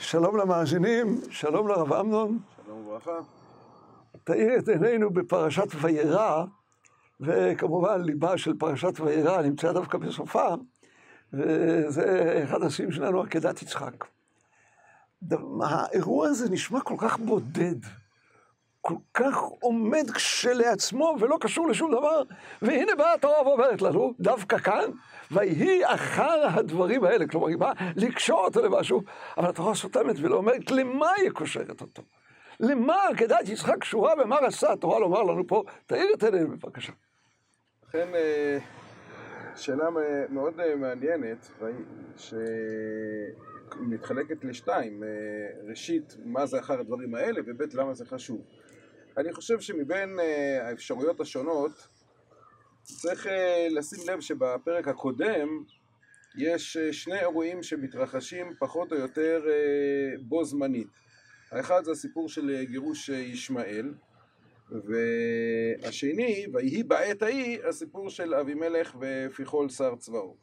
[0.00, 2.38] שלום למאזינים, שלום לרב אמנון.
[2.66, 3.18] שלום וברכה.
[4.24, 6.44] תאיר את עינינו בפרשת וירא,
[7.20, 10.54] וכמובן ליבה של פרשת וירא נמצא דווקא בסופה,
[11.32, 14.04] וזה אחד השיאים שלנו, עקדת יצחק.
[15.62, 17.76] האירוע הזה נשמע כל כך בודד,
[18.86, 22.22] כל כך עומד כשלעצמו ולא קשור לשום דבר,
[22.62, 24.90] והנה באה התורה ועוברת לנו, דווקא כאן,
[25.30, 29.02] ויהי אחר הדברים האלה, כלומר היא באה לקשור אותו למשהו,
[29.38, 32.02] אבל התורה סותמת ולא אומרת למה היא קושרת אותו.
[32.60, 35.62] למה עקדת יצחק קשורה ומה רצה התורה לומר לנו פה?
[35.86, 36.92] תאיר את עינינו בבקשה.
[37.88, 38.08] לכן
[39.56, 39.88] שאלה
[40.28, 41.50] מאוד מעניינת,
[43.76, 45.02] שמתחלקת לשתיים,
[45.68, 48.40] ראשית, מה זה אחר הדברים האלה, וב' למה זה חשוב.
[49.18, 50.18] אני חושב שמבין
[50.62, 51.88] האפשרויות השונות,
[52.82, 53.26] צריך
[53.70, 55.64] לשים לב שבפרק הקודם
[56.38, 59.44] יש שני אירועים שמתרחשים פחות או יותר
[60.20, 60.88] בו זמנית.
[61.50, 63.94] האחד זה הסיפור של גירוש ישמעאל,
[64.70, 70.36] והשני, ויהי בעת ההיא, הסיפור של אבימלך ופיכול שר צבאו.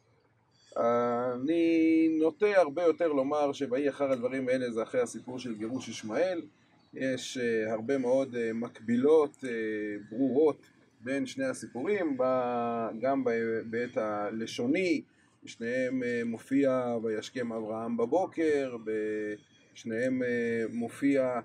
[0.76, 6.42] אני נוטה הרבה יותר לומר שויהי אחר הדברים האלה זה אחרי הסיפור של גירוש ישמעאל.
[6.94, 9.44] יש הרבה מאוד מקבילות
[10.10, 10.66] ברורות
[11.00, 12.18] בין שני הסיפורים,
[13.00, 15.02] גם בהיבט הלשוני,
[15.44, 18.76] בשניהם מופיע וישכם אברהם בבוקר,
[19.74, 20.22] בשניהם
[20.72, 21.40] מופיע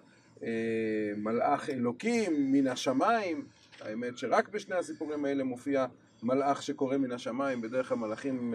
[1.17, 3.45] מלאך אלוקים מן השמיים,
[3.81, 5.85] האמת שרק בשני הסיפורים האלה מופיע
[6.23, 8.53] מלאך שקורא מן השמיים, בדרך כלל מלאכים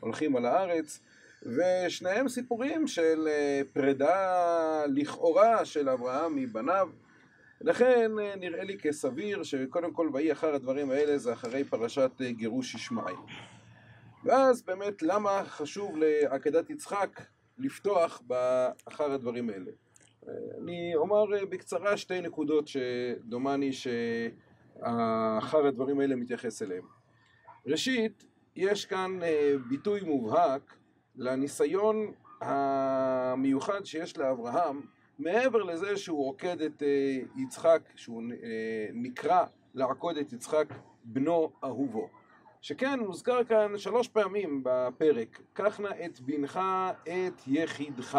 [0.00, 1.00] הולכים על הארץ,
[1.46, 3.28] ושניהם סיפורים של
[3.72, 6.88] פרידה לכאורה של אברהם מבניו,
[7.60, 13.14] לכן נראה לי כסביר שקודם כל ויהי אחר הדברים האלה זה אחרי פרשת גירוש ישמעאל.
[14.24, 17.20] ואז באמת למה חשוב לעקדת יצחק
[17.58, 19.70] לפתוח באחר הדברים האלה?
[20.62, 26.84] אני אומר בקצרה שתי נקודות שדומני שאחר הדברים האלה מתייחס אליהם.
[27.66, 28.24] ראשית,
[28.56, 29.18] יש כאן
[29.68, 30.74] ביטוי מובהק
[31.16, 34.80] לניסיון המיוחד שיש לאברהם
[35.18, 36.82] מעבר לזה שהוא עוקד את
[37.36, 38.22] יצחק, שהוא
[38.92, 40.66] נקרא לעקוד את יצחק
[41.04, 42.08] בנו אהובו.
[42.60, 46.60] שכן מוזכר כאן שלוש פעמים בפרק, קח נא את בנך
[47.02, 48.18] את יחידך.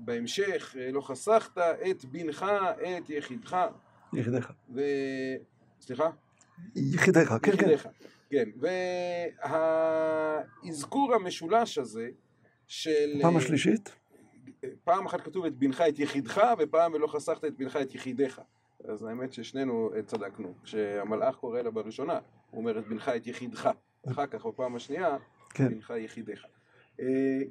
[0.00, 3.56] ובהמשך לא חסכת את בנך את יחידך.
[4.12, 4.50] יחידך.
[4.74, 4.80] ו...
[5.80, 6.10] סליחה?
[6.76, 7.70] יחידך, כן, כן.
[7.70, 7.90] יחידך, כן.
[10.62, 12.08] והאזכור המשולש הזה
[12.66, 13.18] של...
[13.22, 13.96] פעם השלישית?
[14.84, 18.40] פעם אחת כתוב את בנך את יחידך, ופעם ולא חסכת את בנך את יחידך.
[18.84, 20.54] אז האמת ששנינו צדקנו.
[20.62, 22.18] כשהמלאך קורא לה בראשונה,
[22.50, 23.70] הוא אומר את בנך את יחידך.
[24.10, 25.16] אחר כך בפעם השנייה,
[25.50, 25.68] כן.
[25.68, 26.44] בנך יחידך.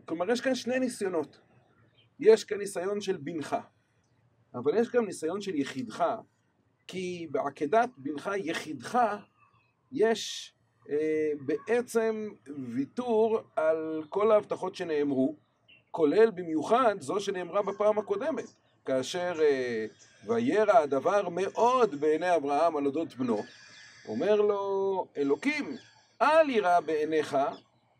[0.05, 1.39] כלומר, יש כאן שני ניסיונות.
[2.19, 3.55] יש כאן ניסיון של בנך,
[4.53, 6.05] אבל יש גם ניסיון של יחידך,
[6.87, 8.99] כי בעקדת בנך יחידך
[9.91, 10.56] יש אה,
[11.41, 12.29] בעצם
[12.75, 15.35] ויתור על כל ההבטחות שנאמרו,
[15.91, 18.45] כולל במיוחד זו שנאמרה בפעם הקודמת,
[18.85, 19.85] כאשר אה,
[20.25, 23.43] וירא הדבר מאוד בעיני אברהם על אודות בנו,
[24.07, 25.77] אומר לו אלוקים,
[26.21, 27.37] אל ירא בעיניך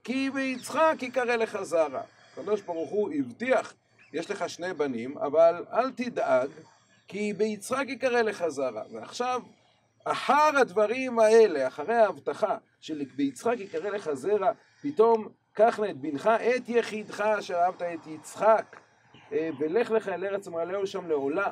[0.04, 2.02] כי ביצחק יקרא לך זרע.
[2.34, 3.74] הקדוש ברוך הוא הבטיח,
[4.14, 6.50] יש לך שני בנים, אבל אל תדאג,
[7.08, 8.84] כי ביצחק יקרא לך זרע.
[8.92, 9.42] ועכשיו,
[10.12, 14.52] אחר הדברים האלה, אחרי ההבטחה של ביצחק יקרא לך זרע,
[14.82, 18.76] פתאום קח נא את בנך, את יחידך אשר אהבת את יצחק,
[19.32, 21.52] ולך לך אל ארץ מעלהו שם לעולה.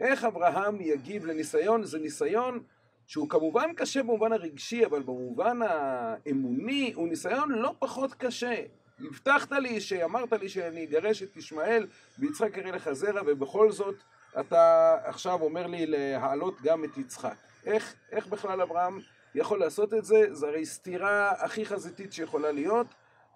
[0.00, 1.84] איך אברהם יגיב לניסיון?
[1.84, 2.62] זה ניסיון
[3.06, 8.54] שהוא כמובן קשה במובן הרגשי, אבל במובן האמוני הוא ניסיון לא פחות קשה.
[9.00, 11.86] הבטחת לי, שאמרת לי שאני אגרש את ישמעאל
[12.18, 14.02] ויצחק יראה לך זרע, ובכל זאת
[14.40, 17.36] אתה עכשיו אומר לי להעלות גם את יצחק.
[17.66, 19.00] איך, איך בכלל אברהם
[19.34, 20.34] יכול לעשות את זה?
[20.34, 22.86] זה הרי סתירה הכי חזיתית שיכולה להיות,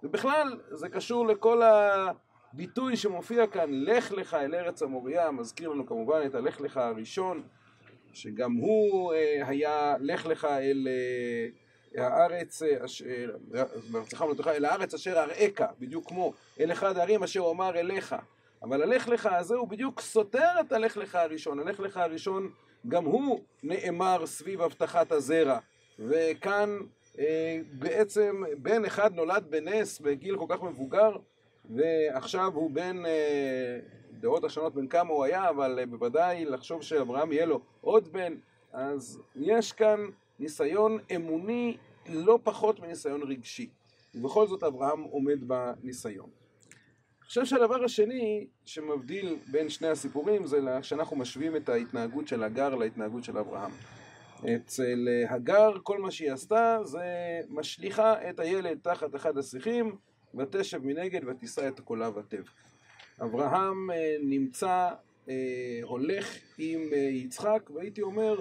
[0.02, 6.20] ובכלל זה קשור לכל הביטוי שמופיע כאן, לך לך אל ארץ המוריה, מזכיר לנו כמובן
[6.26, 7.43] את הלך לך הראשון,
[8.12, 9.12] שגם הוא
[9.46, 10.88] היה לך לך אל
[11.96, 12.62] הארץ,
[14.06, 18.14] סליחה, אל הארץ אשר אראך, בדיוק כמו אל אחד הערים אשר אומר אליך.
[18.62, 21.59] אבל הלך לך הזה הוא בדיוק סותר את הלך לך הראשון.
[21.59, 22.50] הלך לך הראשון
[22.88, 25.59] גם הוא נאמר סביב הבטחת הזרע.
[25.99, 26.79] וכאן
[27.19, 31.17] אה, בעצם בן אחד נולד בנס בגיל כל כך מבוגר,
[31.70, 33.06] ועכשיו הוא בן...
[33.06, 33.79] אה,
[34.23, 38.35] דעות השונות בין כמה הוא היה, אבל uh, בוודאי לחשוב שאברהם יהיה לו עוד בן,
[38.73, 40.00] אז יש כאן
[40.38, 41.76] ניסיון אמוני
[42.08, 43.69] לא פחות מניסיון רגשי.
[44.15, 46.31] ובכל זאת אברהם עומד בניסיון.
[47.32, 53.25] חושב שהדבר השני שמבדיל בין שני הסיפורים זה שאנחנו משווים את ההתנהגות של הגר להתנהגות
[53.25, 53.70] של אברהם.
[54.56, 57.05] אצל הגר כל מה שהיא עשתה זה
[57.49, 59.96] משליכה את הילד תחת אחד השיחים
[60.34, 62.43] ותשב מנגד ותישא את קולה ותב.
[63.23, 64.90] אברהם אה, נמצא,
[65.29, 65.34] אה,
[65.82, 68.40] הולך עם אה, יצחק והייתי אומר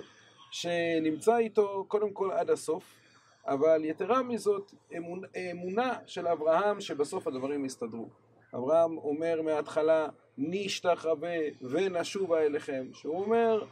[0.52, 2.96] שנמצא איתו קודם כל עד הסוף
[3.48, 4.74] אבל יתרה מזאת
[5.52, 8.10] אמונה של אברהם שבסוף הדברים יסתדרו.
[8.56, 10.08] אברהם אומר מההתחלה
[10.38, 13.66] נשתחווה ונשובה אליכם שהוא אומר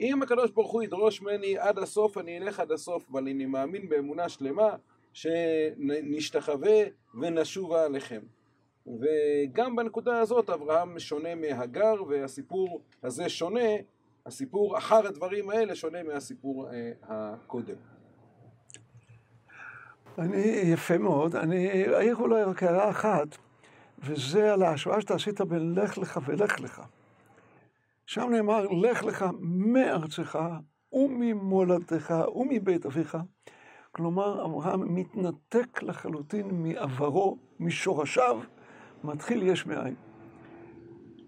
[0.00, 3.88] אם הקדוש ברוך הוא ידרוש ממני עד הסוף אני אלך עד הסוף אבל אני מאמין
[3.88, 4.76] באמונה שלמה
[5.12, 6.82] שנשתחווה
[7.20, 8.20] ונשובה עליכם
[8.86, 13.70] וגם בנקודה הזאת אברהם שונה מהגר והסיפור הזה שונה
[14.26, 17.76] הסיפור אחר הדברים האלה שונה מהסיפור אה, הקודם
[20.18, 20.38] אני,
[20.72, 21.36] יפה מאוד.
[21.36, 23.36] אני אעיר אולי רק הערה אחת,
[23.98, 26.82] וזה על ההשוואה שאתה עשית בין לך לך ולך לך.
[28.06, 30.38] שם נאמר, לך לך מארצך
[30.92, 33.18] וממולדתך ומבית אביך.
[33.92, 38.40] כלומר, אברהם מתנתק לחלוטין מעברו, משורשיו,
[39.04, 39.94] מתחיל יש מאין.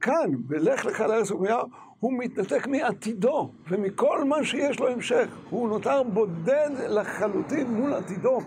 [0.00, 1.58] כאן, בלך לך לארץ ומיה,
[2.00, 5.28] הוא מתנתק מעתידו ומכל מה שיש לו המשך.
[5.50, 8.38] הוא נותר בודד לחלוטין מול עתידו.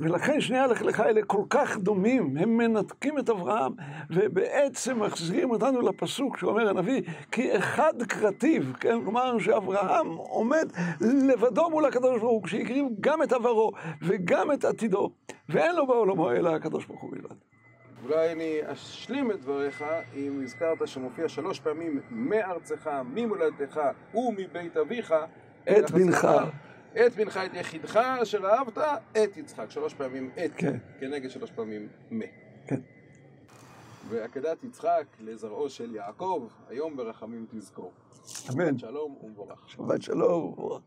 [0.00, 3.72] ולכן שני הלך האלה כל כך דומים, הם מנתקים את אברהם,
[4.10, 7.02] ובעצם מחזירים אותנו לפסוק שאומר הנביא,
[7.32, 9.04] כי אחד קרטיב, כן?
[9.04, 10.68] כלומר שאברהם עומד
[11.00, 15.10] לבדו מול הקדוש ברוך הוא, כשהקריב גם את עברו וגם את עתידו,
[15.48, 17.36] ואין לו בעולמו אלא הקדוש ברוך הוא בלבד.
[18.04, 23.80] אולי אני אשלים את דבריך אם הזכרת שמופיע שלוש פעמים מארצך, ממולדתך
[24.14, 25.14] ומבית אביך
[25.68, 26.28] את בנך.
[26.94, 28.78] את בנך את יחידך אשר אהבת,
[29.12, 29.70] את יצחק.
[29.70, 30.76] שלוש פעמים את, כן.
[31.00, 32.20] כנגד שלוש פעמים מ.
[32.66, 32.80] כן.
[34.08, 37.92] ועקדת יצחק לזרעו של יעקב, היום ברחמים תזכור.
[38.52, 38.78] אמן.
[38.78, 39.68] שלום ומבורך.
[39.68, 40.82] שבת שלום ומבורך.